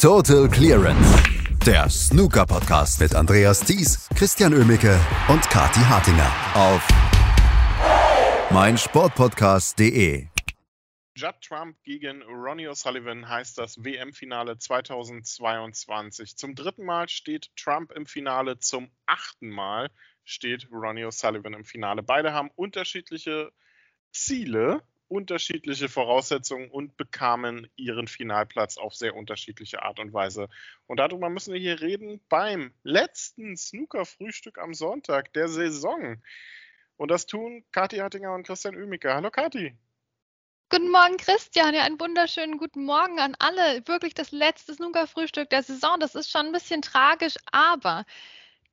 [0.00, 1.22] Total Clearance.
[1.66, 6.88] Der Snooker Podcast mit Andreas Thies, Christian Ömicke und Kati Hartinger auf
[8.50, 10.26] meinsportpodcast.de.
[11.16, 16.34] Judd Trump gegen Ronnie O'Sullivan heißt das WM-Finale 2022.
[16.34, 19.90] Zum dritten Mal steht Trump im Finale, zum achten Mal
[20.24, 22.02] steht Ronnie O'Sullivan im Finale.
[22.02, 23.52] Beide haben unterschiedliche
[24.12, 30.48] Ziele unterschiedliche Voraussetzungen und bekamen ihren Finalplatz auf sehr unterschiedliche Art und Weise.
[30.86, 36.22] Und darüber müssen wir hier reden beim letzten Snooker-Frühstück am Sonntag der Saison.
[36.96, 39.12] Und das tun Kathi Hattinger und Christian Oemicke.
[39.12, 39.76] Hallo Kathi.
[40.68, 41.74] Guten Morgen, Christian.
[41.74, 43.82] Ja, einen wunderschönen guten Morgen an alle.
[43.88, 45.98] Wirklich das letzte Snooker-Frühstück der Saison.
[45.98, 48.04] Das ist schon ein bisschen tragisch, aber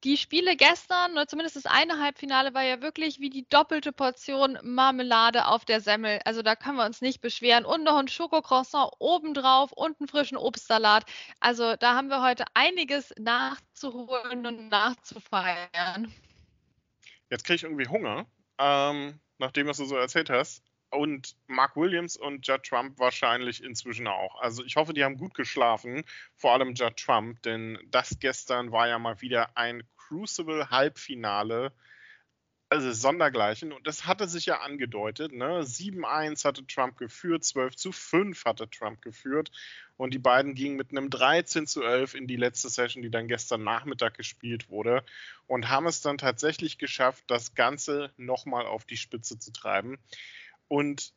[0.03, 4.57] die Spiele gestern, oder zumindest das eine Halbfinale, war ja wirklich wie die doppelte Portion
[4.61, 6.20] Marmelade auf der Semmel.
[6.25, 7.65] Also da können wir uns nicht beschweren.
[7.65, 11.05] Und noch ein Schokocroissant obendrauf und einen frischen Obstsalat.
[11.39, 16.13] Also da haben wir heute einiges nachzuholen und nachzufeiern.
[17.29, 18.26] Jetzt kriege ich irgendwie Hunger,
[18.59, 20.63] ähm, nachdem was du so erzählt hast.
[20.90, 24.40] Und Mark Williams und Judd Trump wahrscheinlich inzwischen auch.
[24.41, 26.04] Also ich hoffe, die haben gut geschlafen,
[26.35, 31.74] vor allem Judd Trump, denn das gestern war ja mal wieder ein Crucible-Halbfinale,
[32.70, 33.71] also Sondergleichen.
[33.71, 35.32] Und das hatte sich ja angedeutet.
[35.32, 35.62] Ne?
[35.63, 39.51] 7-1 hatte Trump geführt, 12 zu 5 hatte Trump geführt.
[39.96, 43.27] Und die beiden gingen mit einem 13 zu 11 in die letzte Session, die dann
[43.27, 45.04] gestern Nachmittag gespielt wurde.
[45.48, 49.98] Und haben es dann tatsächlich geschafft, das Ganze nochmal auf die Spitze zu treiben.
[50.68, 51.13] Und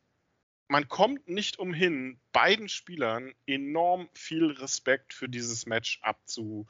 [0.68, 6.66] man kommt nicht umhin, beiden Spielern enorm viel Respekt für dieses Match abzu,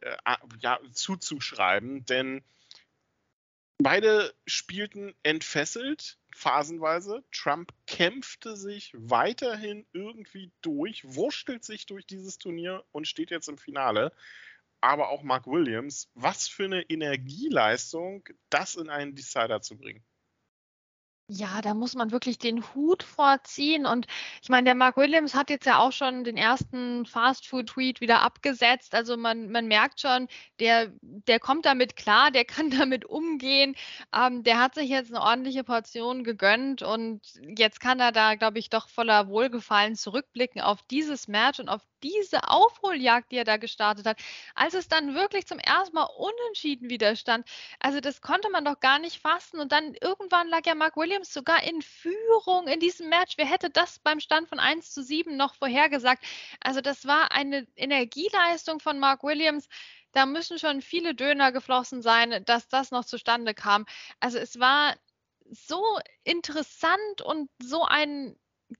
[0.00, 0.16] äh,
[0.58, 2.42] ja, zuzuschreiben, denn
[3.78, 7.24] beide spielten entfesselt, phasenweise.
[7.30, 13.58] Trump kämpfte sich weiterhin irgendwie durch, wurschtelt sich durch dieses Turnier und steht jetzt im
[13.58, 14.12] Finale.
[14.80, 20.04] Aber auch Mark Williams, was für eine Energieleistung, das in einen Decider zu bringen.
[21.28, 23.84] Ja, da muss man wirklich den Hut vorziehen.
[23.84, 24.06] Und
[24.42, 28.94] ich meine, der Mark Williams hat jetzt ja auch schon den ersten Fast-Food-Tweet wieder abgesetzt.
[28.94, 30.28] Also man, man merkt schon,
[30.60, 33.74] der, der kommt damit klar, der kann damit umgehen.
[34.14, 37.20] Ähm, der hat sich jetzt eine ordentliche Portion gegönnt und
[37.56, 41.82] jetzt kann er da, glaube ich, doch voller Wohlgefallen zurückblicken auf dieses Match und auf
[42.02, 44.18] diese Aufholjagd, die er da gestartet hat,
[44.54, 47.46] als es dann wirklich zum ersten Mal unentschieden widerstand.
[47.80, 49.60] Also das konnte man doch gar nicht fassen.
[49.60, 53.34] Und dann irgendwann lag ja Mark Williams sogar in Führung in diesem Match.
[53.36, 56.24] Wer hätte das beim Stand von 1 zu 7 noch vorhergesagt?
[56.60, 59.68] Also das war eine Energieleistung von Mark Williams.
[60.12, 63.84] Da müssen schon viele Döner geflossen sein, dass das noch zustande kam.
[64.20, 64.96] Also es war
[65.50, 65.82] so
[66.24, 68.36] interessant und so ein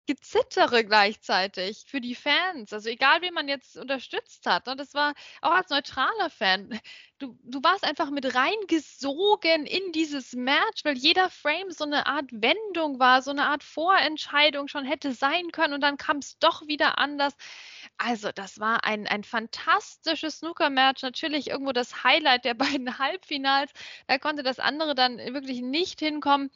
[0.06, 2.72] Gezittere gleichzeitig für die Fans.
[2.72, 4.66] Also egal, wen man jetzt unterstützt hat.
[4.66, 4.74] Ne?
[4.76, 6.80] Das war auch als neutraler Fan.
[7.18, 12.30] Du, du warst einfach mit reingesogen in dieses Match, weil jeder Frame so eine Art
[12.30, 16.66] Wendung war, so eine Art Vorentscheidung schon hätte sein können und dann kam es doch
[16.66, 17.34] wieder anders.
[17.98, 21.02] Also, das war ein, ein fantastisches Snooker-Match.
[21.02, 23.72] Natürlich irgendwo das Highlight der beiden Halbfinals.
[24.06, 26.50] Da konnte das andere dann wirklich nicht hinkommen.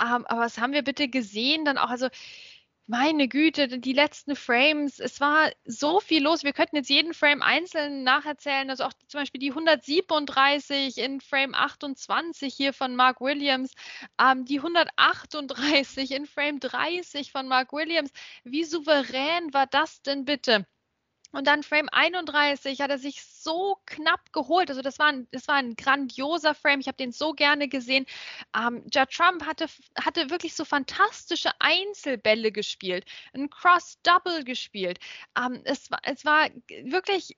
[0.00, 1.64] Ähm, aber was haben wir bitte gesehen?
[1.64, 2.08] Dann auch, also
[2.86, 6.44] meine Güte, die letzten Frames, es war so viel los.
[6.44, 8.68] Wir könnten jetzt jeden Frame einzeln nacherzählen.
[8.68, 13.72] Also auch zum Beispiel die 137 in Frame 28 hier von Mark Williams,
[14.20, 18.10] ähm, die 138 in Frame 30 von Mark Williams.
[18.44, 20.66] Wie souverän war das denn bitte?
[21.34, 24.70] Und dann Frame 31 hat er sich so knapp geholt.
[24.70, 26.78] Also das war ein, das war ein grandioser Frame.
[26.78, 28.06] Ich habe den so gerne gesehen.
[28.56, 29.66] Ähm, Judd Trump hatte,
[29.98, 35.00] hatte wirklich so fantastische Einzelbälle gespielt, ein Cross-Double gespielt.
[35.36, 36.48] Ähm, es, es war
[36.84, 37.36] wirklich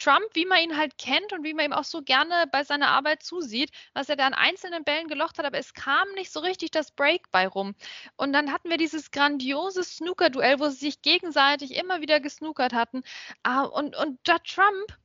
[0.00, 2.88] Trump, wie man ihn halt kennt und wie man ihm auch so gerne bei seiner
[2.88, 6.40] Arbeit zusieht, was er da an einzelnen Bällen gelocht hat, aber es kam nicht so
[6.40, 7.74] richtig das Break bei rum.
[8.16, 13.02] Und dann hatten wir dieses grandiose Snooker-Duell, wo sie sich gegenseitig immer wieder gesnookert hatten.
[13.42, 14.98] Ah, und, und Judd Trump,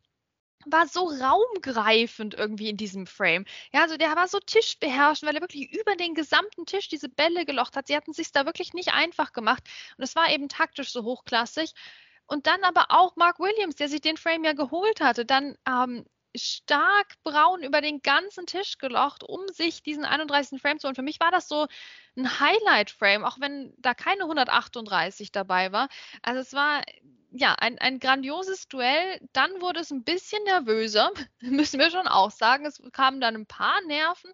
[0.65, 3.45] war so raumgreifend irgendwie in diesem Frame.
[3.73, 7.45] Ja, also der war so tischbeherrschend, weil er wirklich über den gesamten Tisch diese Bälle
[7.45, 7.87] gelocht hat.
[7.87, 9.63] Sie hatten sich da wirklich nicht einfach gemacht.
[9.97, 11.73] Und es war eben taktisch so hochklassig.
[12.27, 16.05] Und dann aber auch Mark Williams, der sich den Frame ja geholt hatte, dann ähm,
[16.35, 20.61] stark braun über den ganzen Tisch gelocht, um sich diesen 31.
[20.61, 20.95] Frame zu holen.
[20.95, 21.67] Für mich war das so
[22.17, 25.87] ein Highlight-Frame, auch wenn da keine 138 dabei war.
[26.21, 26.81] Also es war
[27.37, 29.19] ja, ein, ein grandioses Duell.
[29.33, 31.11] Dann wurde es ein bisschen nervöser,
[31.41, 32.65] müssen wir schon auch sagen.
[32.65, 34.31] Es kamen dann ein paar Nerven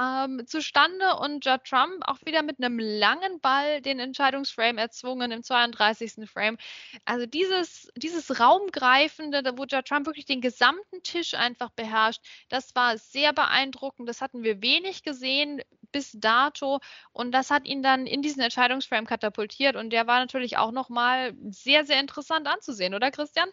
[0.00, 5.42] ähm, zustande und Judd Trump auch wieder mit einem langen Ball den Entscheidungsframe erzwungen im
[5.42, 6.30] 32.
[6.30, 6.56] Frame.
[7.04, 12.96] Also dieses, dieses Raumgreifende, wo Judd Trump wirklich den gesamten Tisch einfach beherrscht, das war
[12.96, 14.08] sehr beeindruckend.
[14.08, 16.80] Das hatten wir wenig gesehen bis dato
[17.12, 21.34] und das hat ihn dann in diesen Entscheidungsframe katapultiert und der war natürlich auch nochmal
[21.48, 23.48] sehr, sehr interessant anzusehen, oder Christian?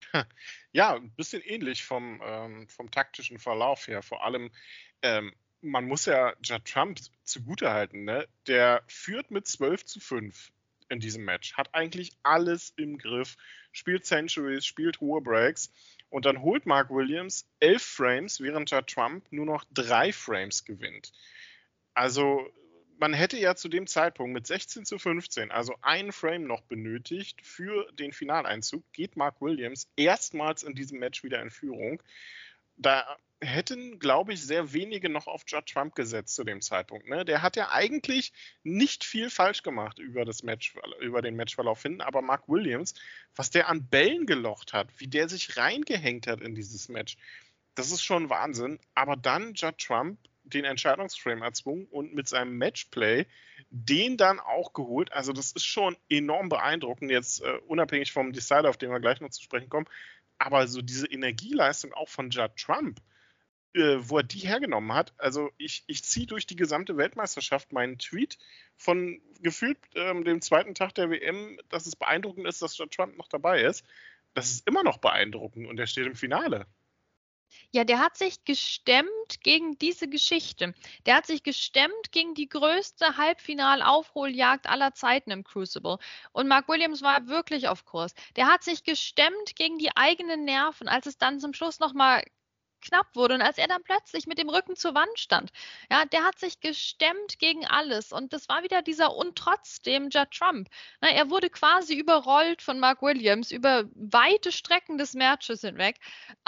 [0.72, 4.02] Ja, ein bisschen ähnlich vom, ähm, vom taktischen Verlauf her.
[4.02, 4.50] Vor allem,
[5.02, 8.28] ähm, man muss ja Judd Trump zugutehalten, ne?
[8.46, 10.52] der führt mit 12 zu 5
[10.88, 13.36] in diesem Match, hat eigentlich alles im Griff,
[13.72, 15.72] spielt Centuries, spielt hohe Breaks
[16.08, 21.12] und dann holt Mark Williams elf Frames, während Judd Trump nur noch drei Frames gewinnt.
[21.94, 22.48] Also
[23.00, 27.40] man hätte ja zu dem Zeitpunkt mit 16 zu 15, also einen Frame noch benötigt
[27.42, 32.02] für den Finaleinzug, geht Mark Williams erstmals in diesem Match wieder in Führung.
[32.76, 37.08] Da hätten, glaube ich, sehr wenige noch auf Judd Trump gesetzt zu dem Zeitpunkt.
[37.08, 37.24] Ne?
[37.24, 42.02] Der hat ja eigentlich nicht viel falsch gemacht über, das Match, über den Matchverlauf hin,
[42.02, 42.94] aber Mark Williams,
[43.34, 47.16] was der an Bällen gelocht hat, wie der sich reingehängt hat in dieses Match,
[47.74, 48.78] das ist schon Wahnsinn.
[48.94, 53.26] Aber dann Judd Trump den Entscheidungsframe erzwungen und mit seinem Matchplay
[53.70, 55.12] den dann auch geholt.
[55.12, 59.20] Also das ist schon enorm beeindruckend, jetzt äh, unabhängig vom Decider, auf den wir gleich
[59.20, 59.86] noch zu sprechen kommen.
[60.38, 63.00] Aber so diese Energieleistung auch von Judd Trump,
[63.74, 65.12] äh, wo er die hergenommen hat.
[65.18, 68.38] Also ich, ich ziehe durch die gesamte Weltmeisterschaft meinen Tweet
[68.76, 73.16] von gefühlt ähm, dem zweiten Tag der WM, dass es beeindruckend ist, dass Judd Trump
[73.16, 73.84] noch dabei ist.
[74.34, 76.66] Das ist immer noch beeindruckend und er steht im Finale.
[77.72, 80.74] Ja, der hat sich gestemmt gegen diese Geschichte.
[81.06, 85.98] Der hat sich gestemmt gegen die größte Halbfinalaufholjagd aller Zeiten im Crucible.
[86.32, 88.14] Und Mark Williams war wirklich auf Kurs.
[88.36, 92.22] Der hat sich gestemmt gegen die eigenen Nerven, als es dann zum Schluss nochmal
[92.80, 95.50] knapp wurde und als er dann plötzlich mit dem Rücken zur Wand stand,
[95.90, 100.30] ja, der hat sich gestemmt gegen alles und das war wieder dieser und trotzdem Judd
[100.30, 100.68] Trump.
[101.00, 105.96] Na, er wurde quasi überrollt von Mark Williams über weite Strecken des Matches hinweg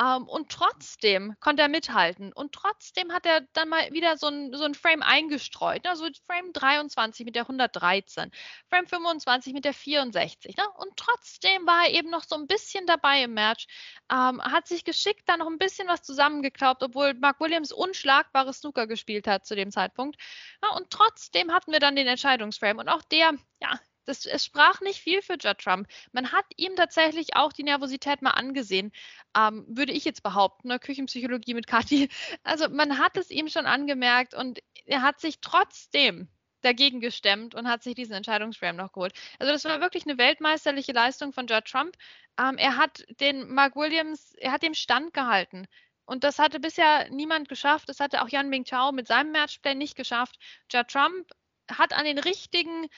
[0.00, 4.54] ähm, und trotzdem konnte er mithalten und trotzdem hat er dann mal wieder so ein,
[4.54, 8.30] so ein Frame eingestreut, also Frame 23 mit der 113,
[8.68, 10.64] Frame 25 mit der 64 ne?
[10.78, 13.66] und trotzdem war er eben noch so ein bisschen dabei im Match,
[14.10, 18.52] ähm, hat sich geschickt da noch ein bisschen was zusammen zusammengeklaubt, obwohl Mark Williams unschlagbare
[18.52, 20.16] Snooker gespielt hat zu dem Zeitpunkt.
[20.62, 22.78] Ja, und trotzdem hatten wir dann den Entscheidungsframe.
[22.78, 25.88] Und auch der, ja, das, es sprach nicht viel für Judd Trump.
[26.12, 28.92] Man hat ihm tatsächlich auch die Nervosität mal angesehen,
[29.36, 30.78] ähm, würde ich jetzt behaupten, ne?
[30.78, 32.08] Küchenpsychologie mit Kathi.
[32.44, 36.28] Also man hat es ihm schon angemerkt und er hat sich trotzdem
[36.62, 39.14] dagegen gestemmt und hat sich diesen Entscheidungsframe noch geholt.
[39.40, 41.96] Also das war wirklich eine weltmeisterliche Leistung von Judd Trump.
[42.38, 45.66] Ähm, er hat den Mark Williams, er hat dem Stand gehalten.
[46.04, 47.88] Und das hatte bisher niemand geschafft.
[47.88, 50.38] Das hatte auch Yan Ming Chao mit seinem Matchplay nicht geschafft.
[50.72, 51.30] Ja Trump
[51.70, 52.88] hat an den richtigen,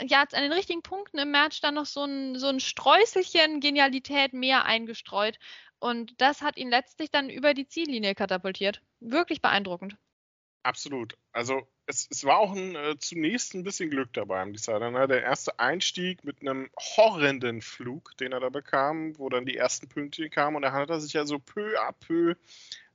[0.00, 4.32] ja, an den richtigen Punkten im Match dann noch so ein, so ein Streuselchen Genialität
[4.32, 5.38] mehr eingestreut.
[5.78, 8.82] Und das hat ihn letztlich dann über die Ziellinie katapultiert.
[9.00, 9.96] Wirklich beeindruckend.
[10.62, 11.16] Absolut.
[11.32, 14.90] Also es, es war auch ein, äh, zunächst ein bisschen Glück dabei am Decider.
[14.90, 15.08] Ne?
[15.08, 19.88] Der erste Einstieg mit einem horrenden Flug, den er da bekam, wo dann die ersten
[19.88, 22.34] Pünktchen kamen und er hat er sich ja so peu à peu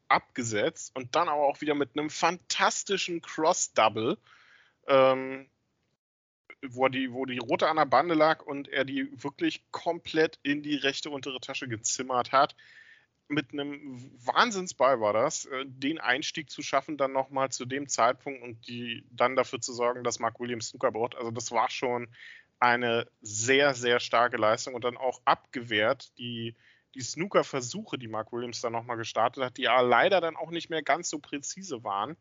[0.07, 4.17] abgesetzt und dann aber auch wieder mit einem fantastischen Cross-Double,
[4.87, 5.49] ähm,
[6.61, 10.61] wo, die, wo die rote an der Bande lag und er die wirklich komplett in
[10.61, 12.55] die rechte untere Tasche gezimmert hat
[13.27, 18.43] mit einem Wahnsinnsball war das, äh, den Einstieg zu schaffen, dann nochmal zu dem Zeitpunkt
[18.43, 21.15] und die dann dafür zu sorgen, dass Mark Williams Snooker braucht.
[21.15, 22.07] Also das war schon
[22.59, 26.55] eine sehr, sehr starke Leistung und dann auch abgewehrt die,
[26.93, 30.69] die Snooker-Versuche, die Mark Williams dann nochmal gestartet hat, die ja leider dann auch nicht
[30.69, 32.15] mehr ganz so präzise waren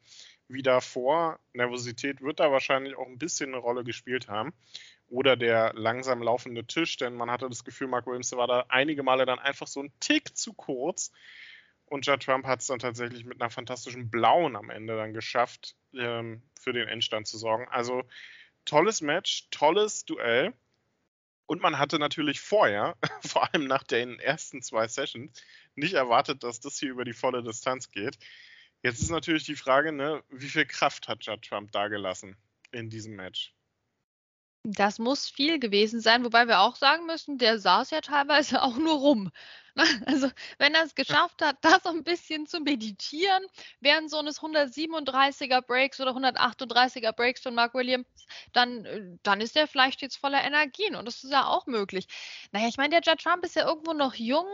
[0.49, 1.39] wie davor.
[1.53, 4.53] Nervosität wird da wahrscheinlich auch ein bisschen eine Rolle gespielt haben
[5.09, 9.03] oder der langsam laufende Tisch, denn man hatte das Gefühl, Mark Williams war da einige
[9.03, 11.13] Male dann einfach so ein Tick zu kurz.
[11.87, 15.77] Und Judd Trump hat es dann tatsächlich mit einer fantastischen Blauen am Ende dann geschafft,
[15.95, 17.69] ähm, für den Endstand zu sorgen.
[17.69, 18.03] Also
[18.65, 20.55] tolles Match, tolles Duell.
[21.47, 25.41] Und man hatte natürlich vorher, vor allem nach den ersten zwei Sessions,
[25.75, 28.19] nicht erwartet, dass das hier über die volle Distanz geht.
[28.83, 32.37] Jetzt ist natürlich die Frage, ne, wie viel Kraft hat Judd Trump da gelassen
[32.73, 33.55] in diesem Match?
[34.67, 38.77] Das muss viel gewesen sein, wobei wir auch sagen müssen, der saß ja teilweise auch
[38.77, 39.31] nur rum.
[40.07, 43.45] Also, wenn er es geschafft hat, das so ein bisschen zu meditieren,
[43.81, 48.07] während so eines 137er Breaks oder 138er Breaks von Mark Williams,
[48.53, 52.07] dann, äh, dann ist er vielleicht jetzt voller Energien und das ist ja auch möglich.
[52.53, 54.47] Naja, ich meine, der Judd Trump ist ja irgendwo noch jung.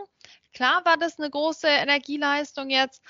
[0.55, 3.03] Klar war das eine große Energieleistung jetzt,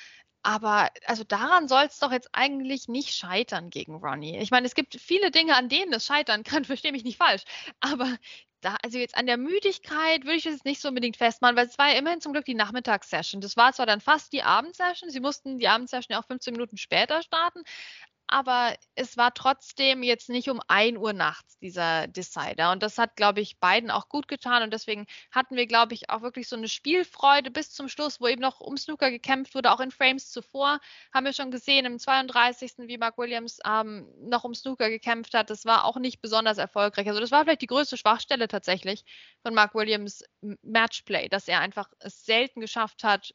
[0.42, 4.38] aber also daran soll es doch jetzt eigentlich nicht scheitern gegen Ronnie.
[4.38, 7.42] Ich meine, es gibt viele Dinge, an denen es scheitern kann, verstehe mich nicht falsch.
[7.80, 8.16] Aber
[8.60, 11.66] da, also jetzt an der Müdigkeit würde ich das jetzt nicht so unbedingt festmachen, weil
[11.66, 13.40] es war ja immerhin zum Glück die Nachmittagssession.
[13.40, 16.76] Das war zwar dann fast die Abendsession, sie mussten die Abendsession ja auch 15 Minuten
[16.76, 17.62] später starten,
[18.30, 22.70] aber es war trotzdem jetzt nicht um 1 Uhr nachts dieser Decider.
[22.70, 24.62] Und das hat, glaube ich, beiden auch gut getan.
[24.62, 28.28] Und deswegen hatten wir, glaube ich, auch wirklich so eine Spielfreude bis zum Schluss, wo
[28.28, 30.78] eben noch um Snooker gekämpft wurde, auch in Frames zuvor.
[31.12, 32.74] Haben wir schon gesehen, im 32.
[32.86, 35.50] wie Mark Williams ähm, noch um Snooker gekämpft hat.
[35.50, 37.08] Das war auch nicht besonders erfolgreich.
[37.08, 39.04] Also das war vielleicht die größte Schwachstelle tatsächlich
[39.42, 40.22] von Mark Williams
[40.62, 43.32] Matchplay, dass er einfach es selten geschafft hat,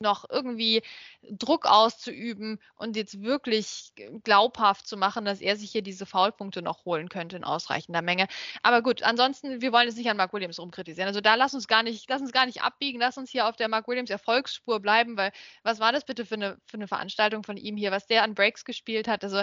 [0.00, 0.82] noch irgendwie
[1.22, 6.84] Druck auszuüben und jetzt wirklich glaubhaft zu machen, dass er sich hier diese Foulpunkte noch
[6.84, 8.26] holen könnte in ausreichender Menge.
[8.62, 11.08] Aber gut, ansonsten, wir wollen jetzt nicht an Mark Williams rumkritisieren.
[11.08, 13.56] Also da lass uns gar nicht, lass uns gar nicht abbiegen, lass uns hier auf
[13.56, 17.42] der Mark Williams Erfolgsspur bleiben, weil was war das bitte für eine, für eine Veranstaltung
[17.42, 19.24] von ihm hier, was der an Breaks gespielt hat?
[19.24, 19.42] Also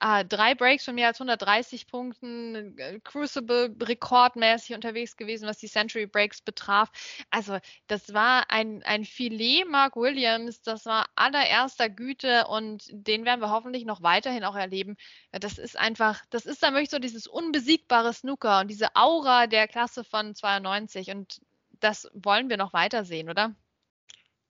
[0.00, 5.68] äh, drei Breaks von mehr als 130 Punkten, äh, Crucible rekordmäßig unterwegs gewesen, was die
[5.68, 6.90] Century Breaks betraf.
[7.30, 13.24] Also das war ein, ein Filet Mark Mark Williams, das war allererster Güte und den
[13.24, 14.96] werden wir hoffentlich noch weiterhin auch erleben.
[15.32, 19.68] Das ist einfach, das ist dann wirklich so dieses unbesiegbare Snooker und diese Aura der
[19.68, 21.40] Klasse von 92 und
[21.80, 23.54] das wollen wir noch weiter sehen, oder?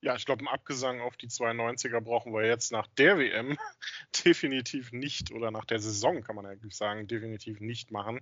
[0.00, 3.56] Ja, ich glaube, einen Abgesang auf die 92er brauchen wir jetzt nach der WM
[4.24, 8.20] definitiv nicht oder nach der Saison kann man eigentlich sagen, definitiv nicht machen.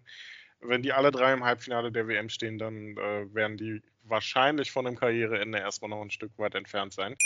[0.61, 4.87] Wenn die alle drei im Halbfinale der WM stehen, dann äh, werden die wahrscheinlich von
[4.87, 7.17] einem Karriereende erstmal noch ein Stück weit entfernt sein.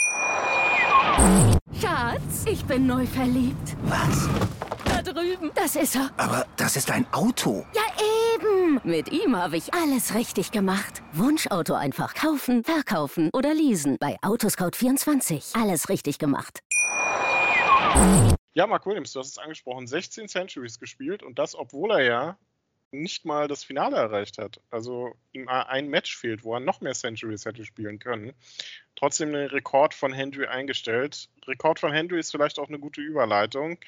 [1.81, 3.77] Schatz, ich bin neu verliebt.
[3.85, 4.29] Was?
[4.85, 5.51] Da drüben.
[5.55, 6.11] Das ist er.
[6.17, 7.67] Aber das ist ein Auto.
[7.75, 7.83] Ja,
[8.35, 8.81] eben.
[8.85, 11.03] Mit ihm habe ich alles richtig gemacht.
[11.13, 13.97] Wunschauto einfach kaufen, verkaufen oder leasen.
[13.99, 15.61] Bei Autoscout24.
[15.61, 16.61] Alles richtig gemacht.
[18.55, 22.39] Ja, Mark Williams, du hast es angesprochen, 16 Centuries gespielt und das, obwohl er ja
[23.01, 24.61] nicht mal das Finale erreicht hat.
[24.71, 28.33] Also ihm ein Match fehlt, wo er noch mehr Centuries hätte spielen können.
[28.97, 31.29] Trotzdem den Rekord von Hendry eingestellt.
[31.47, 33.79] Rekord von Hendry ist vielleicht auch eine gute Überleitung,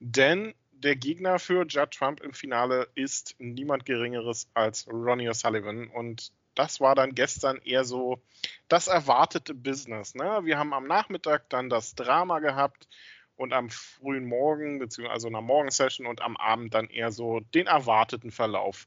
[0.00, 6.32] denn der Gegner für Judd Trump im Finale ist niemand Geringeres als Ronnie O'Sullivan und
[6.54, 8.20] das war dann gestern eher so
[8.68, 10.14] das erwartete Business.
[10.14, 10.40] Ne?
[10.44, 12.88] Wir haben am Nachmittag dann das Drama gehabt
[13.36, 17.66] und am frühen Morgen, beziehungsweise also einer Morgensession und am Abend dann eher so den
[17.66, 18.86] erwarteten Verlauf.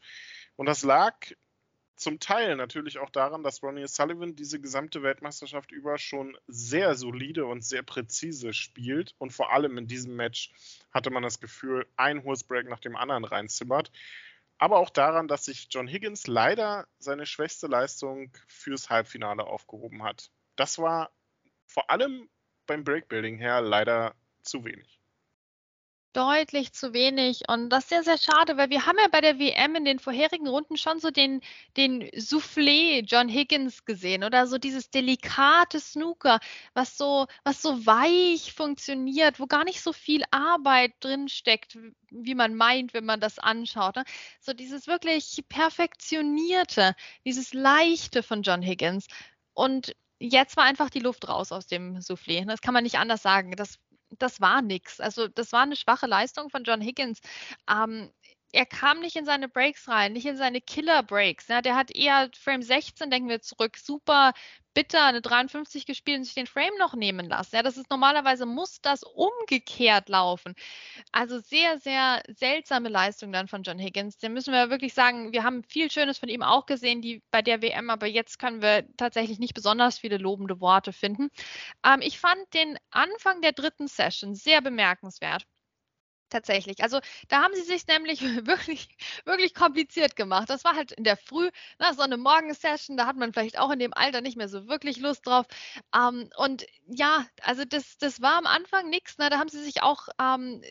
[0.55, 1.15] Und das lag
[1.99, 7.45] zum Teil natürlich auch daran, dass Ronnie Sullivan diese gesamte Weltmeisterschaft über schon sehr solide
[7.45, 9.15] und sehr präzise spielt.
[9.17, 10.51] Und vor allem in diesem Match
[10.91, 13.91] hatte man das Gefühl, ein Horsebreak nach dem anderen reinzimmert.
[14.57, 20.31] Aber auch daran, dass sich John Higgins leider seine schwächste Leistung fürs Halbfinale aufgehoben hat.
[20.55, 21.11] Das war
[21.67, 22.29] vor allem
[22.65, 24.15] beim Breakbuilding her leider
[24.49, 24.99] zu wenig.
[26.13, 27.43] Deutlich zu wenig.
[27.47, 29.99] Und das ist sehr, sehr schade, weil wir haben ja bei der WM in den
[29.99, 31.41] vorherigen Runden schon so den,
[31.77, 36.39] den Soufflé John Higgins gesehen oder so dieses delikate Snooker,
[36.73, 41.77] was so, was so weich funktioniert, wo gar nicht so viel Arbeit drin steckt,
[42.09, 43.95] wie man meint, wenn man das anschaut.
[43.95, 44.03] Ne?
[44.39, 49.05] So dieses wirklich perfektionierte, dieses leichte von John Higgins.
[49.53, 52.45] Und jetzt war einfach die Luft raus aus dem Soufflé.
[52.45, 53.51] Das kann man nicht anders sagen.
[53.55, 53.77] Das
[54.17, 54.99] das war nichts.
[54.99, 57.19] Also das war eine schwache Leistung von John Higgins.
[57.69, 58.11] Ähm,
[58.51, 61.47] er kam nicht in seine Breaks rein, nicht in seine Killer-Breaks.
[61.49, 64.33] Ja, der hat eher Frame 16, denken wir zurück, super
[64.73, 67.55] bitter, eine 53 gespielt und sich den Frame noch nehmen lassen.
[67.55, 70.55] Ja, das ist normalerweise muss das umgekehrt laufen.
[71.11, 74.17] Also sehr, sehr seltsame Leistung dann von John Higgins.
[74.19, 77.41] Da müssen wir wirklich sagen, wir haben viel Schönes von ihm auch gesehen, die bei
[77.41, 81.29] der WM, aber jetzt können wir tatsächlich nicht besonders viele lobende Worte finden.
[81.85, 85.45] Ähm, ich fand den Anfang der dritten Session sehr bemerkenswert.
[86.29, 86.83] Tatsächlich.
[86.83, 88.88] Also da haben sie sich nämlich wirklich,
[89.25, 90.50] wirklich kompliziert gemacht.
[90.50, 93.71] Das war halt in der Früh, na, so eine Morgensession, da hat man vielleicht auch
[93.71, 95.48] in dem Alter nicht mehr so wirklich Lust drauf.
[95.95, 99.17] Ähm, und ja, also das, das war am Anfang nichts.
[99.17, 100.62] Da haben sie sich auch ähm,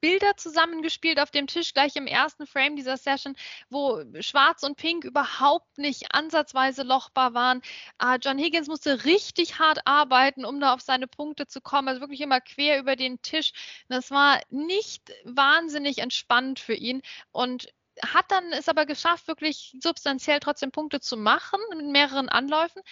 [0.00, 3.34] Bilder zusammengespielt auf dem Tisch, gleich im ersten Frame dieser Session,
[3.70, 7.60] wo Schwarz und Pink überhaupt nicht ansatzweise lochbar waren.
[8.00, 11.88] Äh, John Higgins musste richtig hart arbeiten, um da auf seine Punkte zu kommen.
[11.88, 13.52] Also wirklich immer quer über den Tisch.
[13.88, 17.02] Das war nicht nicht wahnsinnig entspannt für ihn.
[17.30, 17.68] Und
[18.00, 22.82] hat dann es aber geschafft, wirklich substanziell trotzdem Punkte zu machen mit mehreren Anläufen.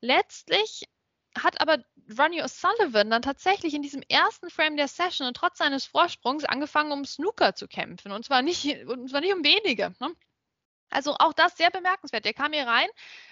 [0.00, 0.84] Letztlich
[1.38, 1.78] hat aber
[2.18, 6.90] Ronnie O'Sullivan dann tatsächlich in diesem ersten Frame der Session und trotz seines Vorsprungs angefangen,
[6.90, 8.10] um Snooker zu kämpfen.
[8.10, 9.94] Und zwar nicht, und zwar nicht um wenige.
[10.00, 10.14] Ne?
[10.90, 12.24] Also auch das sehr bemerkenswert.
[12.24, 12.88] Der kam hier rein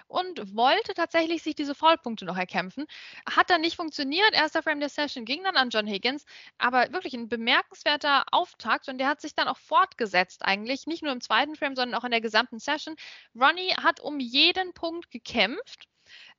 [0.07, 2.87] und wollte tatsächlich sich diese Vollpunkte noch erkämpfen.
[3.29, 4.33] Hat dann nicht funktioniert.
[4.33, 6.25] Erster Frame der Session ging dann an John Higgins,
[6.59, 11.13] aber wirklich ein bemerkenswerter Auftakt und der hat sich dann auch fortgesetzt eigentlich, nicht nur
[11.13, 12.97] im zweiten Frame, sondern auch in der gesamten Session.
[13.35, 15.89] Ronnie hat um jeden Punkt gekämpft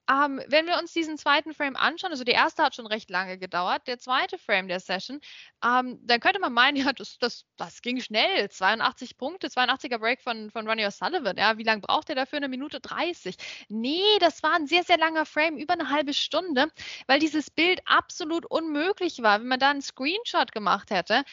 [0.09, 3.37] ähm, wenn wir uns diesen zweiten Frame anschauen, also der erste hat schon recht lange
[3.37, 5.19] gedauert, der zweite Frame der Session,
[5.63, 8.49] ähm, dann könnte man meinen, ja, das, das, das ging schnell.
[8.49, 11.37] 82 Punkte, 82er Break von, von Ronnie O'Sullivan.
[11.37, 12.37] Ja, wie lange braucht er dafür?
[12.37, 13.35] Eine Minute 30.
[13.69, 16.67] Nee, das war ein sehr, sehr langer Frame, über eine halbe Stunde,
[17.07, 19.39] weil dieses Bild absolut unmöglich war.
[19.39, 21.23] Wenn man da einen Screenshot gemacht hätte,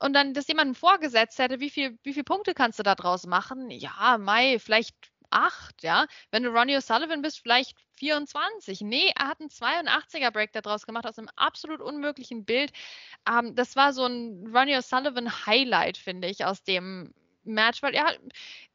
[0.00, 3.26] und dann das jemandem vorgesetzt hätte, wie viel, wie viel Punkte kannst du da draus
[3.26, 3.68] machen?
[3.70, 4.94] Ja, Mai, vielleicht
[5.30, 6.06] acht, ja.
[6.30, 8.80] Wenn du Ronnie O'Sullivan bist, vielleicht 24.
[8.82, 12.72] Nee, er hat einen 82er Break daraus gemacht aus einem absolut unmöglichen Bild.
[13.28, 18.18] Ähm, das war so ein Ronnie O'Sullivan Highlight, finde ich, aus dem Match, weil er,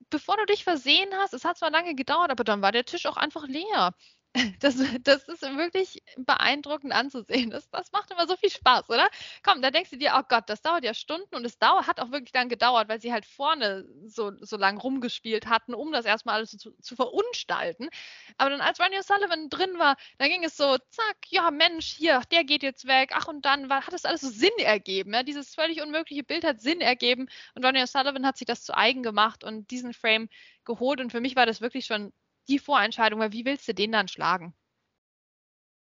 [0.10, 3.06] bevor du dich versehen hast, es hat zwar lange gedauert, aber dann war der Tisch
[3.06, 3.94] auch einfach leer.
[4.60, 7.50] Das, das ist wirklich beeindruckend anzusehen.
[7.50, 9.10] Das, das macht immer so viel Spaß, oder?
[9.44, 12.00] Komm, da denkst du dir, oh Gott, das dauert ja Stunden und es dauert, hat
[12.00, 16.06] auch wirklich dann gedauert, weil sie halt vorne so, so lang rumgespielt hatten, um das
[16.06, 17.90] erstmal alles zu, zu verunstalten.
[18.38, 22.22] Aber dann, als Ronnie O'Sullivan drin war, da ging es so, zack, ja Mensch, hier,
[22.32, 23.12] der geht jetzt weg.
[23.14, 25.14] Ach, und dann war, hat das alles so Sinn ergeben.
[25.14, 25.24] Ja?
[25.24, 29.04] Dieses völlig unmögliche Bild hat Sinn ergeben und Ronnie O'Sullivan hat sich das zu eigen
[29.04, 30.30] gemacht und diesen Frame
[30.66, 31.02] geholt.
[31.02, 32.14] Und für mich war das wirklich schon
[32.48, 34.54] die Vorentscheidung, weil wie willst du den dann schlagen?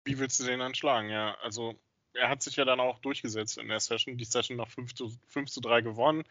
[0.04, 1.36] Wie willst du den dann schlagen, ja.
[1.42, 1.78] Also
[2.14, 5.12] er hat sich ja dann auch durchgesetzt in der Session, die Session nach 5 zu,
[5.28, 6.24] 5 zu 3 gewonnen.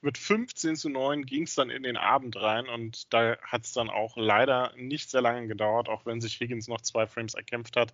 [0.00, 3.72] Mit 15 zu 9 ging es dann in den Abend rein und da hat es
[3.72, 7.76] dann auch leider nicht sehr lange gedauert, auch wenn sich Higgins noch zwei Frames erkämpft
[7.76, 7.92] hat.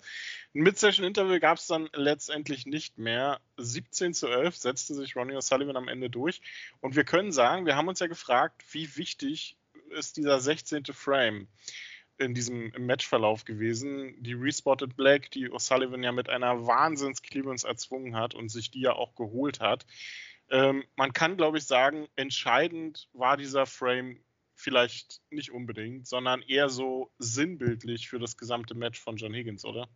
[0.54, 3.40] Ein Mid-Session-Interview gab es dann letztendlich nicht mehr.
[3.58, 6.42] 17 zu 11 setzte sich Ronnie O'Sullivan am Ende durch
[6.80, 9.56] und wir können sagen, wir haben uns ja gefragt, wie wichtig
[9.90, 10.84] ist dieser 16.
[10.92, 11.48] Frame
[12.18, 14.14] in diesem Matchverlauf gewesen.
[14.22, 18.92] Die Respotted Black, die O'Sullivan ja mit einer Wahnsinns-Clearance erzwungen hat und sich die ja
[18.92, 19.86] auch geholt hat.
[20.50, 24.22] Ähm, man kann, glaube ich, sagen, entscheidend war dieser Frame
[24.54, 29.88] vielleicht nicht unbedingt, sondern eher so sinnbildlich für das gesamte Match von John Higgins, oder?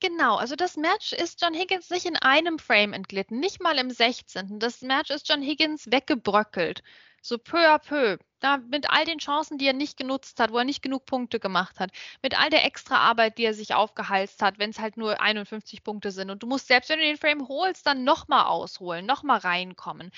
[0.00, 3.90] Genau, also das Match ist John Higgins nicht in einem Frame entglitten, nicht mal im
[3.90, 4.58] 16.
[4.58, 6.82] Das Match ist John Higgins weggebröckelt
[7.20, 10.58] so peu à peu, da mit all den Chancen, die er nicht genutzt hat, wo
[10.58, 11.90] er nicht genug Punkte gemacht hat,
[12.22, 15.84] mit all der extra Arbeit, die er sich aufgeheizt hat, wenn es halt nur 51
[15.84, 16.30] Punkte sind.
[16.30, 20.10] Und du musst selbst, wenn du den Frame holst, dann nochmal ausholen, nochmal reinkommen.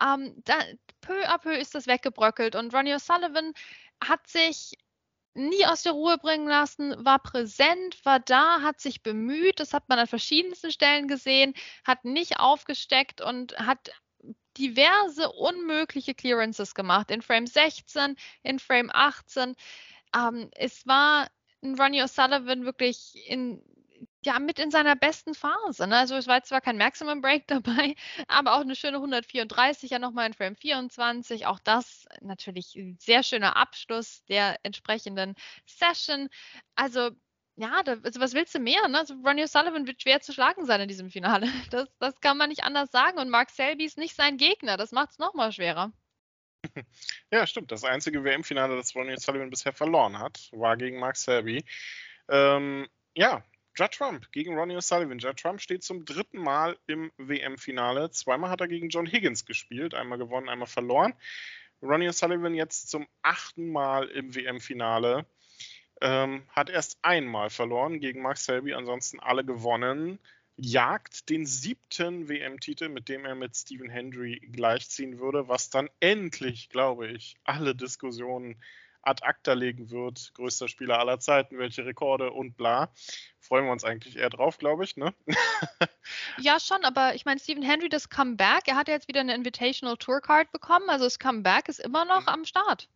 [0.00, 0.54] Ähm, da,
[1.00, 3.54] peu à peu ist das weggebröckelt und Ronnie O'Sullivan
[4.02, 4.72] hat sich
[5.34, 9.88] nie aus der Ruhe bringen lassen, war präsent, war da, hat sich bemüht, das hat
[9.88, 13.92] man an verschiedensten Stellen gesehen, hat nicht aufgesteckt und hat
[14.58, 17.10] diverse unmögliche Clearances gemacht.
[17.10, 19.54] In Frame 16, in Frame 18.
[20.14, 21.28] Ähm, es war
[21.62, 23.62] ein Ronnie O'Sullivan wirklich in,
[24.24, 25.86] ja, mit in seiner besten Phase.
[25.86, 25.96] Ne?
[25.96, 27.94] Also es war zwar kein Maximum Break dabei,
[28.28, 31.46] aber auch eine schöne 134 ja nochmal in Frame 24.
[31.46, 35.34] Auch das natürlich ein sehr schöner Abschluss der entsprechenden
[35.66, 36.28] Session.
[36.74, 37.10] Also
[37.56, 38.88] ja, da, also was willst du mehr?
[38.88, 38.98] Ne?
[38.98, 41.46] Also Ronnie O'Sullivan wird schwer zu schlagen sein in diesem Finale.
[41.70, 43.18] Das, das kann man nicht anders sagen.
[43.18, 44.76] Und Mark Selby ist nicht sein Gegner.
[44.76, 45.92] Das macht es nochmal schwerer.
[47.30, 47.72] Ja, stimmt.
[47.72, 51.64] Das einzige WM-Finale, das Ronnie O'Sullivan bisher verloren hat, war gegen Mark Selby.
[52.28, 53.42] Ähm, ja,
[53.74, 55.18] Judd Trump gegen Ronnie O'Sullivan.
[55.18, 58.10] Judd Trump steht zum dritten Mal im WM-Finale.
[58.10, 59.94] Zweimal hat er gegen John Higgins gespielt.
[59.94, 61.14] Einmal gewonnen, einmal verloren.
[61.82, 65.26] Ronnie O'Sullivan jetzt zum achten Mal im WM-Finale.
[66.04, 70.18] Ähm, hat erst einmal verloren gegen Mark Selby, ansonsten alle gewonnen.
[70.56, 76.70] Jagt den siebten WM-Titel, mit dem er mit Stephen Hendry gleichziehen würde, was dann endlich,
[76.70, 78.60] glaube ich, alle Diskussionen
[79.02, 80.32] ad acta legen wird.
[80.34, 82.92] Größter Spieler aller Zeiten, welche Rekorde und bla.
[83.38, 85.14] Freuen wir uns eigentlich eher drauf, glaube ich, ne?
[86.38, 89.96] ja, schon, aber ich meine, Stephen Hendry, das Comeback, er hat jetzt wieder eine Invitational
[89.96, 92.28] Tour Card bekommen, also das Comeback ist immer noch mhm.
[92.28, 92.88] am Start.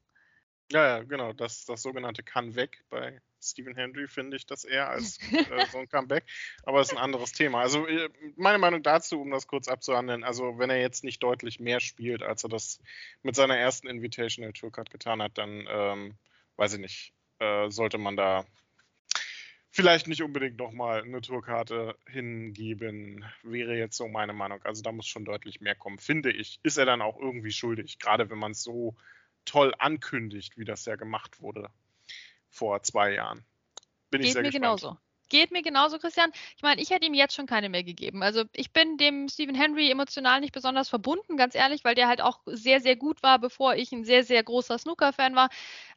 [0.72, 1.32] Ja, ja, genau.
[1.32, 2.24] Das, das sogenannte
[2.54, 6.24] weg bei Stephen Hendry finde ich das eher als äh, so ein Comeback.
[6.64, 7.60] Aber es ist ein anderes Thema.
[7.60, 11.60] Also äh, meine Meinung dazu, um das kurz abzuhandeln, also wenn er jetzt nicht deutlich
[11.60, 12.80] mehr spielt, als er das
[13.22, 16.18] mit seiner ersten Invitational Tour Card getan hat, dann ähm,
[16.56, 18.44] weiß ich nicht, äh, sollte man da
[19.70, 24.62] vielleicht nicht unbedingt nochmal eine Tourkarte hingeben, wäre jetzt so meine Meinung.
[24.64, 26.58] Also da muss schon deutlich mehr kommen, finde ich.
[26.62, 28.96] Ist er dann auch irgendwie schuldig, gerade wenn man es so
[29.46, 31.70] toll ankündigt, wie das ja gemacht wurde
[32.50, 33.44] vor zwei Jahren.
[34.10, 34.80] Bin Geht ich sehr mir gespannt.
[34.80, 34.98] genauso.
[35.28, 36.30] Geht mir genauso, Christian.
[36.56, 38.22] Ich meine, ich hätte ihm jetzt schon keine mehr gegeben.
[38.22, 42.20] Also ich bin dem Stephen Henry emotional nicht besonders verbunden, ganz ehrlich, weil der halt
[42.20, 45.48] auch sehr, sehr gut war, bevor ich ein sehr, sehr großer Snooker-Fan war.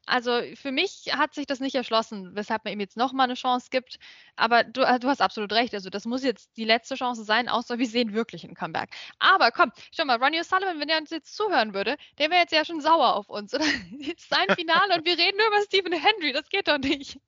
[0.05, 3.67] Also für mich hat sich das nicht erschlossen, weshalb man ihm jetzt nochmal eine Chance
[3.69, 3.99] gibt.
[4.35, 5.73] Aber du, äh, du, hast absolut recht.
[5.75, 8.89] Also das muss jetzt die letzte Chance sein, außer wir sehen wirklich ein Comeback.
[9.19, 12.53] Aber komm, schau mal, Ronnie O'Sullivan, wenn er uns jetzt zuhören würde, der wäre jetzt
[12.53, 13.53] ja schon sauer auf uns.
[13.53, 13.65] Oder
[13.99, 16.33] jetzt sein Finale und wir reden nur über Stephen Henry.
[16.33, 17.19] Das geht doch nicht.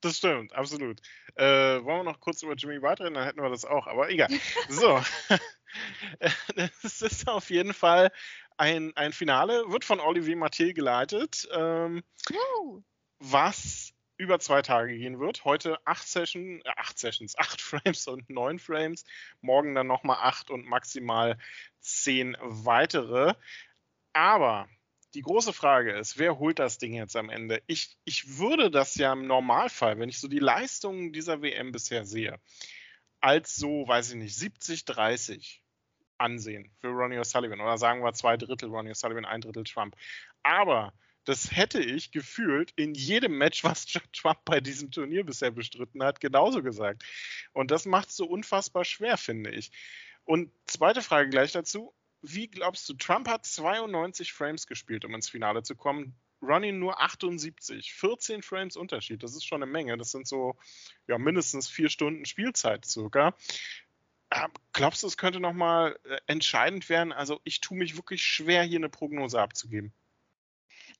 [0.00, 1.00] Das stimmt, absolut.
[1.34, 3.14] Äh, wollen wir noch kurz über Jimmy White reden?
[3.14, 4.28] Dann hätten wir das auch, aber egal.
[4.68, 5.02] So.
[6.82, 8.10] Es ist auf jeden Fall
[8.56, 12.02] ein, ein Finale, wird von Olivier Mathieu geleitet, ähm,
[13.20, 15.44] was über zwei Tage gehen wird.
[15.46, 19.04] Heute acht, Session, äh, acht Sessions, acht Frames und neun Frames.
[19.40, 21.38] Morgen dann nochmal acht und maximal
[21.80, 23.34] zehn weitere.
[24.12, 24.68] Aber
[25.14, 27.62] die große Frage ist, wer holt das Ding jetzt am Ende?
[27.66, 32.04] Ich, ich würde das ja im Normalfall, wenn ich so die Leistungen dieser WM bisher
[32.04, 32.38] sehe,
[33.20, 35.62] als so, weiß ich nicht, 70, 30
[36.18, 37.60] ansehen für Ronnie O'Sullivan.
[37.60, 39.96] Oder sagen wir zwei Drittel Ronnie O'Sullivan, ein Drittel Trump.
[40.42, 40.92] Aber
[41.24, 46.20] das hätte ich gefühlt in jedem Match, was Trump bei diesem Turnier bisher bestritten hat,
[46.20, 47.04] genauso gesagt.
[47.52, 49.70] Und das macht es so unfassbar schwer, finde ich.
[50.24, 55.28] Und zweite Frage gleich dazu wie glaubst du, Trump hat 92 Frames gespielt, um ins
[55.28, 56.14] Finale zu kommen.
[56.42, 59.98] Ronnie nur 78, 14 Frames Unterschied, das ist schon eine Menge.
[59.98, 60.56] Das sind so
[61.06, 63.36] ja, mindestens vier Stunden Spielzeit sogar.
[64.30, 67.12] Ähm, glaubst du, es könnte nochmal äh, entscheidend werden?
[67.12, 69.92] Also ich tue mich wirklich schwer, hier eine Prognose abzugeben.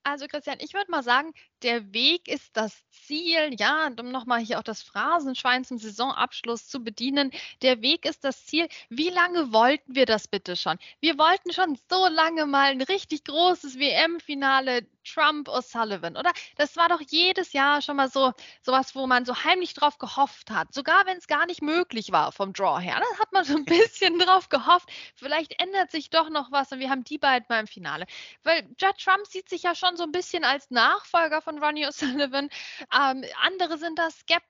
[0.02, 3.54] Also Christian, ich würde mal sagen, der Weg ist das Ziel.
[3.58, 7.30] Ja, um nochmal hier auch das Phrasenschwein zum Saisonabschluss zu bedienen.
[7.62, 8.68] Der Weg ist das Ziel.
[8.88, 10.78] Wie lange wollten wir das bitte schon?
[11.00, 16.32] Wir wollten schon so lange mal ein richtig großes WM-Finale Trump O'Sullivan, oder?
[16.56, 20.50] Das war doch jedes Jahr schon mal so sowas, wo man so heimlich drauf gehofft
[20.50, 20.72] hat.
[20.72, 23.00] Sogar wenn es gar nicht möglich war vom Draw her.
[23.00, 24.88] Da hat man so ein bisschen drauf gehofft.
[25.14, 28.06] Vielleicht ändert sich doch noch was und wir haben die beiden mal im Finale.
[28.42, 32.48] Weil Judd Trump sieht sich ja schon so ein bisschen als Nachfolger von Ronnie O'Sullivan.
[32.94, 34.49] Ähm, andere sind da skeptisch.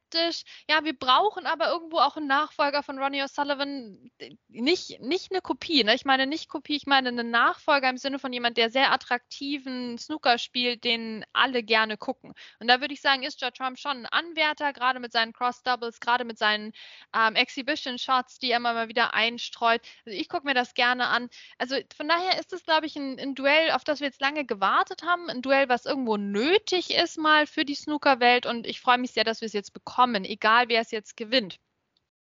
[0.68, 4.10] Ja, wir brauchen aber irgendwo auch einen Nachfolger von Ronnie O'Sullivan.
[4.48, 5.84] Nicht, nicht eine Kopie.
[5.84, 5.94] Ne?
[5.94, 9.98] Ich meine nicht Kopie, ich meine einen Nachfolger im Sinne von jemand, der sehr attraktiven
[9.98, 12.34] Snooker spielt, den alle gerne gucken.
[12.58, 16.00] Und da würde ich sagen, ist Judd Trump schon ein Anwärter, gerade mit seinen Cross-Doubles,
[16.00, 16.72] gerade mit seinen
[17.14, 19.82] ähm, Exhibition-Shots, die er immer mal wieder einstreut.
[20.04, 21.28] Also ich gucke mir das gerne an.
[21.58, 24.44] Also von daher ist es, glaube ich, ein, ein Duell, auf das wir jetzt lange
[24.44, 25.28] gewartet haben.
[25.30, 28.46] Ein Duell, was irgendwo nötig ist mal für die Snooker-Welt.
[28.46, 31.58] Und ich freue mich sehr, dass wir es jetzt bekommen, egal wer es jetzt gewinnt.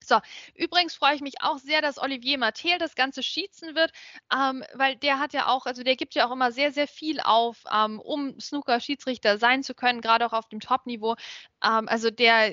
[0.03, 0.19] So,
[0.55, 3.91] übrigens freue ich mich auch sehr, dass Olivier Mattel das Ganze schießen wird,
[4.33, 7.19] ähm, weil der hat ja auch, also der gibt ja auch immer sehr, sehr viel
[7.21, 11.15] auf, ähm, um Snooker-Schiedsrichter sein zu können, gerade auch auf dem Top-Niveau.
[11.63, 12.51] Ähm, also der,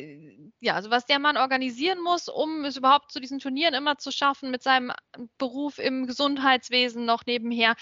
[0.60, 4.12] ja, also was der Mann organisieren muss, um es überhaupt zu diesen Turnieren immer zu
[4.12, 4.92] schaffen, mit seinem
[5.38, 7.74] Beruf im Gesundheitswesen noch nebenher.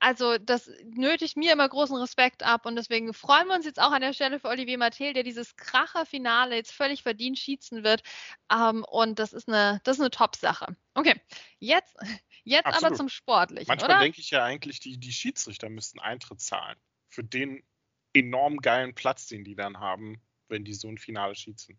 [0.00, 3.90] Also das nötigt mir immer großen Respekt ab und deswegen freuen wir uns jetzt auch
[3.90, 8.02] an der Stelle für Olivier Mattel, der dieses Kracher-Finale jetzt völlig verdient schießen wird.
[8.52, 10.76] Ähm, und das ist eine, das ist eine Top-Sache.
[10.94, 11.14] Okay,
[11.58, 11.96] jetzt,
[12.44, 13.68] jetzt aber zum Sportlichen.
[13.68, 17.62] Manchmal denke ich ja eigentlich, die, die Schiedsrichter müssten Eintritt zahlen für den
[18.12, 21.78] enorm geilen Platz, den die dann haben wenn die so ein Finale schießen.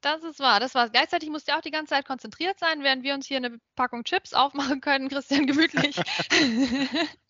[0.00, 3.02] Das ist wahr, das war Gleichzeitig musst du auch die ganze Zeit konzentriert sein, während
[3.02, 5.96] wir uns hier eine Packung Chips aufmachen können, Christian, gemütlich.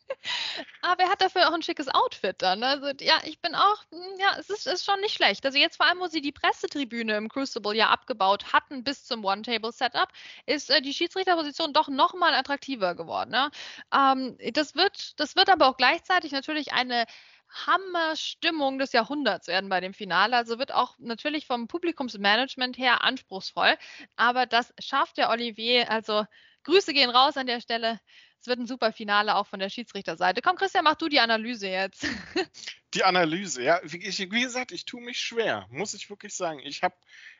[0.82, 2.62] Aber er hat dafür auch ein schickes Outfit dann.
[2.62, 5.44] Also ja, ich bin auch, hm, ja, es ist, ist schon nicht schlecht.
[5.44, 9.24] Also jetzt vor allem, wo sie die Pressetribüne im Crucible ja abgebaut hatten bis zum
[9.24, 10.08] One-Table-Setup,
[10.46, 13.30] ist äh, die Schiedsrichterposition doch nochmal attraktiver geworden.
[13.30, 13.50] Ne?
[13.94, 17.06] Ähm, das, wird, das wird aber auch gleichzeitig natürlich eine
[17.50, 20.36] Hammer-Stimmung des Jahrhunderts werden bei dem Finale.
[20.36, 23.76] Also wird auch natürlich vom Publikumsmanagement her anspruchsvoll.
[24.16, 25.90] Aber das schafft der Olivier.
[25.90, 26.24] Also
[26.64, 28.00] Grüße gehen raus an der Stelle.
[28.40, 30.42] Es wird ein super Finale auch von der Schiedsrichterseite.
[30.42, 32.06] Komm, Christian, mach du die Analyse jetzt.
[32.94, 33.80] Die Analyse, ja.
[33.84, 36.60] Wie, wie gesagt, ich tue mich schwer, muss ich wirklich sagen.
[36.64, 36.94] Ich habe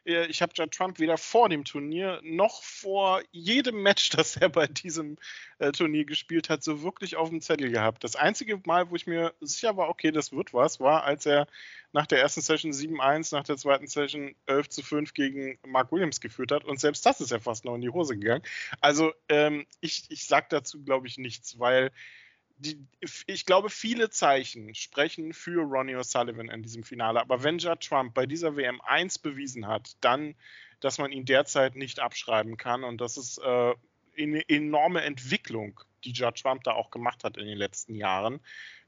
[0.09, 4.49] äh, ich habe Judd Trump weder vor dem Turnier noch vor jedem Match, das er
[4.49, 5.17] bei diesem
[5.59, 8.03] äh, Turnier gespielt hat, so wirklich auf dem Zettel gehabt.
[8.05, 11.47] Das einzige Mal, wo ich mir sicher war, okay, das wird was, war, als er
[11.93, 16.21] nach der ersten Session 7-1, nach der zweiten Session 11 zu 5 gegen Mark Williams
[16.21, 16.65] geführt hat.
[16.65, 18.45] Und selbst das ist ja fast noch in die Hose gegangen.
[18.81, 21.91] Also ähm, ich, ich sage dazu, glaube ich, nichts, weil
[22.59, 22.87] die,
[23.27, 27.21] ich glaube, viele Zeichen sprechen für Ronnie O'Sullivan in diesem Finale.
[27.21, 30.35] Aber wenn Judd Trump bei dieser WM 1 bewiesen hat, dann,
[30.81, 32.85] dass man ihn derzeit nicht abschreiben kann.
[32.85, 33.75] Und das ist äh,
[34.19, 38.41] eine enorme Entwicklung, die Judd Trump da auch gemacht hat in den letzten Jahren.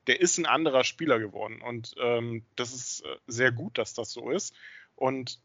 [0.06, 1.62] Der ist ein anderer Spieler geworden.
[1.62, 4.54] Und ähm, das ist äh, sehr gut, dass das so ist.
[4.96, 5.38] Und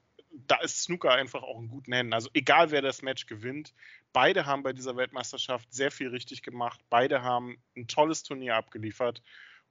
[0.47, 2.13] da ist Snooker einfach auch in guten Händen.
[2.13, 3.73] Also egal wer das Match gewinnt,
[4.13, 6.79] beide haben bei dieser Weltmeisterschaft sehr viel richtig gemacht.
[6.89, 9.21] Beide haben ein tolles Turnier abgeliefert.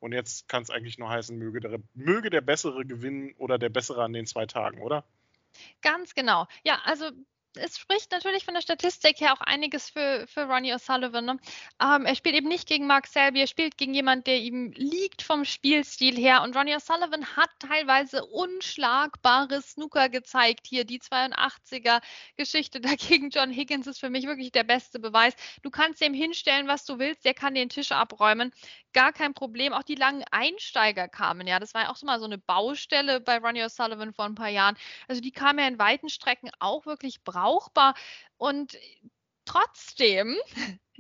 [0.01, 3.71] Und jetzt kann es eigentlich nur heißen, möge der, möge der Bessere gewinnen oder der
[3.71, 5.05] Bessere an den zwei Tagen, oder?
[5.83, 6.47] Ganz genau.
[6.65, 7.11] Ja, also
[7.57, 11.23] es spricht natürlich von der Statistik her auch einiges für, für Ronnie O'Sullivan.
[11.23, 11.39] Ne?
[11.81, 15.23] Ähm, er spielt eben nicht gegen Mark Selby, er spielt gegen jemanden, der ihm liegt
[15.23, 16.43] vom Spielstil her.
[16.43, 20.67] Und Ronnie O'Sullivan hat teilweise unschlagbares Snooker gezeigt.
[20.67, 25.35] Hier die 82er-Geschichte dagegen John Higgins ist für mich wirklich der beste Beweis.
[25.63, 28.53] Du kannst ihm hinstellen, was du willst, der kann den Tisch abräumen.
[28.93, 29.73] Gar kein Problem.
[29.73, 31.59] Auch die langen Einsteiger kamen, ja.
[31.59, 34.49] Das war ja auch so mal so eine Baustelle bei Ronnie O'Sullivan vor ein paar
[34.49, 34.77] Jahren.
[35.09, 37.95] Also die kamen ja in weiten Strecken auch wirklich brav brauchbar.
[38.37, 38.79] Und
[39.45, 40.37] trotzdem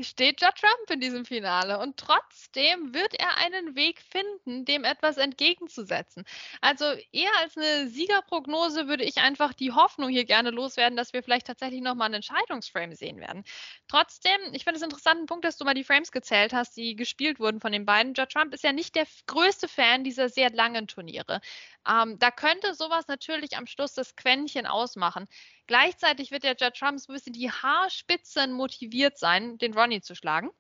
[0.01, 5.19] steht Judd Trump in diesem Finale und trotzdem wird er einen Weg finden, dem etwas
[5.19, 6.25] entgegenzusetzen.
[6.61, 11.23] Also eher als eine Siegerprognose würde ich einfach die Hoffnung hier gerne loswerden, dass wir
[11.23, 13.45] vielleicht tatsächlich nochmal einen Entscheidungsframe sehen werden.
[13.87, 16.97] Trotzdem, ich finde es interessant, ein Punkt, dass du mal die Frames gezählt hast, die
[16.97, 18.15] gespielt wurden von den beiden.
[18.15, 21.41] Judd Trump ist ja nicht der größte Fan dieser sehr langen Turniere.
[21.87, 25.29] Ähm, da könnte sowas natürlich am Schluss das Quäntchen ausmachen.
[25.67, 30.15] Gleichzeitig wird der Judd Trump so ein bisschen die Haarspitzen motiviert sein, den Ronnie zu
[30.15, 30.51] schlagen.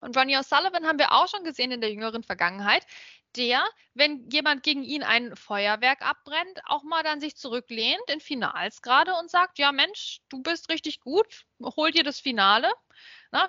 [0.00, 2.86] Und Ronnie O'Sullivan haben wir auch schon gesehen in der jüngeren Vergangenheit,
[3.36, 8.82] der, wenn jemand gegen ihn ein Feuerwerk abbrennt, auch mal dann sich zurücklehnt in Finals
[8.82, 12.70] gerade und sagt, ja Mensch, du bist richtig gut, hol dir das Finale.
[13.30, 13.48] Na, äh,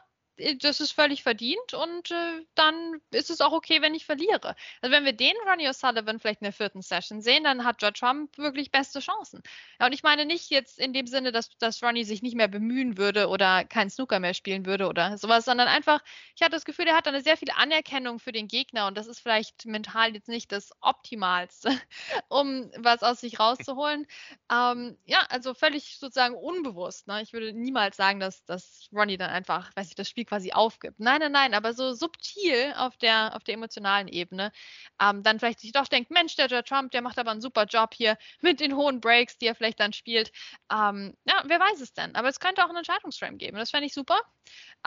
[0.60, 4.56] das ist völlig verdient und äh, dann ist es auch okay, wenn ich verliere.
[4.82, 8.00] Also wenn wir den Ronnie O'Sullivan vielleicht in der vierten Session sehen, dann hat George
[8.00, 9.42] Trump wirklich beste Chancen.
[9.80, 12.48] Ja, und ich meine nicht jetzt in dem Sinne, dass, dass Ronnie sich nicht mehr
[12.48, 16.02] bemühen würde oder kein Snooker mehr spielen würde oder sowas, sondern einfach,
[16.36, 19.08] ich hatte das Gefühl, er hat eine sehr viel Anerkennung für den Gegner und das
[19.08, 21.70] ist vielleicht mental jetzt nicht das Optimalste,
[22.30, 24.08] um was aus sich rauszuholen.
[24.52, 27.08] Ähm, ja, also völlig sozusagen unbewusst.
[27.08, 27.22] Ne?
[27.22, 30.98] Ich würde niemals sagen, dass, dass Ronnie dann einfach, weiß ich, das Spiel quasi aufgibt.
[30.98, 34.54] Nein, nein, nein, aber so subtil auf der, auf der emotionalen Ebene,
[35.02, 37.66] ähm, dann vielleicht sich doch denkt, Mensch, der Joe Trump, der macht aber einen super
[37.66, 40.32] Job hier mit den hohen Breaks, die er vielleicht dann spielt.
[40.72, 42.16] Ähm, ja, wer weiß es denn?
[42.16, 43.58] Aber es könnte auch einen Entscheidungsframe geben.
[43.58, 44.22] Das fände ich super.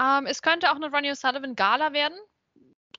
[0.00, 2.18] Ähm, es könnte auch eine Ronnie O'Sullivan Gala werden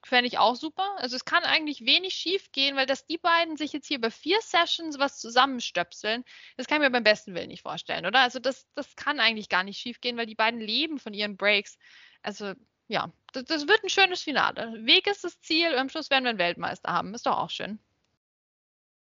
[0.06, 0.96] fände ich auch super.
[0.98, 4.10] Also es kann eigentlich wenig schief gehen, weil dass die beiden sich jetzt hier über
[4.10, 6.24] vier Sessions was zusammenstöpseln,
[6.56, 8.20] das kann ich mir beim besten Willen nicht vorstellen, oder?
[8.20, 11.36] Also das, das kann eigentlich gar nicht schief gehen, weil die beiden leben von ihren
[11.36, 11.76] Breaks.
[12.26, 12.54] Also
[12.88, 14.84] ja, das, das, wird ein schönes Finale.
[14.84, 17.14] Weg ist das Ziel und am Schluss werden wir einen Weltmeister haben.
[17.14, 17.78] Ist doch auch schön.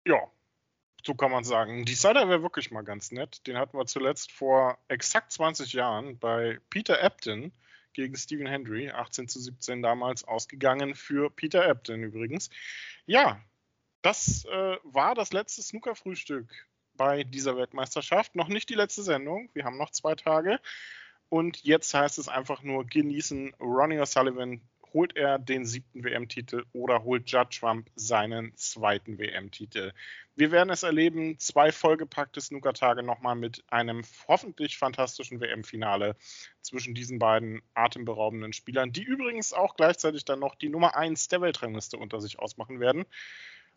[0.06, 0.18] Ja,
[1.04, 1.84] so kann man sagen.
[1.84, 3.46] Decider wäre wirklich mal ganz nett.
[3.46, 7.52] Den hatten wir zuletzt vor exakt 20 Jahren bei Peter Ebden
[7.92, 12.48] gegen Stephen Hendry, 18 zu 17 damals ausgegangen für Peter Ebden übrigens.
[13.04, 13.44] Ja,
[14.00, 16.50] das äh, war das letzte Snooker-Frühstück
[16.94, 18.34] bei dieser Weltmeisterschaft.
[18.36, 19.50] Noch nicht die letzte Sendung.
[19.52, 20.58] Wir haben noch zwei Tage.
[21.32, 23.54] Und jetzt heißt es einfach nur genießen.
[23.58, 24.60] Ronnie O'Sullivan
[24.92, 29.94] holt er den siebten WM-Titel oder holt Judd Trump seinen zweiten WM-Titel.
[30.36, 36.16] Wir werden es erleben, zwei vollgepackte Snooker-Tage nochmal mit einem hoffentlich fantastischen WM-Finale
[36.60, 41.40] zwischen diesen beiden atemberaubenden Spielern, die übrigens auch gleichzeitig dann noch die Nummer 1 der
[41.40, 43.06] Weltrangliste unter sich ausmachen werden.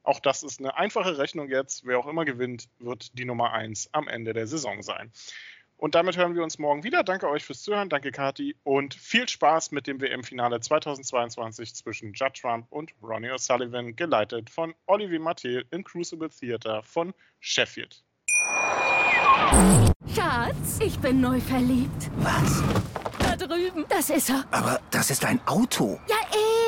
[0.04, 1.86] Auch das ist eine einfache Rechnung jetzt.
[1.86, 5.12] Wer auch immer gewinnt, wird die Nummer 1 am Ende der Saison sein.
[5.78, 7.04] Und damit hören wir uns morgen wieder.
[7.04, 12.34] Danke euch fürs Zuhören, danke Kati und viel Spaß mit dem WM-Finale 2022 zwischen Judd
[12.40, 18.04] Trump und Ronnie O'Sullivan, geleitet von Olivier Mathieu im Crucible Theater von Sheffield.
[20.14, 22.10] Schatz, ich bin neu verliebt.
[22.18, 22.64] Was?
[23.20, 23.86] Da drüben.
[23.90, 24.46] Das ist er.
[24.52, 26.00] Aber das ist ein Auto.
[26.08, 26.16] Ja,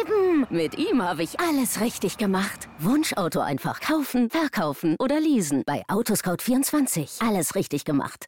[0.01, 0.45] eben.
[0.49, 2.67] Mit ihm habe ich alles richtig gemacht.
[2.79, 5.63] Wunschauto einfach kaufen, verkaufen oder leasen.
[5.65, 7.25] Bei Autoscout24.
[7.25, 8.27] Alles richtig gemacht.